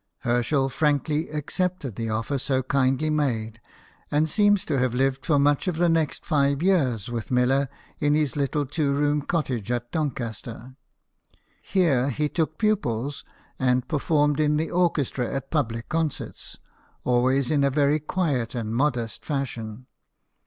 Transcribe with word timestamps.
Herschel 0.21 0.67
frankly 0.67 1.29
ac 1.29 1.43
cepted 1.51 1.95
the 1.95 2.09
offer 2.09 2.39
so 2.39 2.63
kindly 2.63 3.11
made, 3.11 3.61
and 4.09 4.27
seems 4.27 4.65
to 4.65 4.79
have 4.79 4.95
lived 4.95 5.23
for 5.27 5.37
much 5.37 5.67
of 5.67 5.75
the 5.75 5.89
next 5.89 6.25
five 6.25 6.63
years 6.63 7.09
with 7.11 7.29
Miller 7.29 7.69
in 7.99 8.15
his 8.15 8.35
little 8.35 8.65
two 8.65 8.95
roomed 8.95 9.27
cottage 9.27 9.69
at 9.71 9.91
Don 9.91 10.09
caster. 10.09 10.75
Here 11.61 12.09
he 12.09 12.29
took 12.29 12.57
pupils 12.57 13.23
and 13.59 13.87
performed 13.87 14.39
in 14.39 14.57
the 14.57 14.71
orchestra 14.71 15.31
at 15.31 15.51
public 15.51 15.87
concerts, 15.87 16.57
always 17.03 17.51
in 17.51 17.63
a 17.63 17.69
very 17.69 17.99
quiet 17.99 18.55
and 18.55 18.73
modest 18.75 19.23
fashion. 19.23 19.85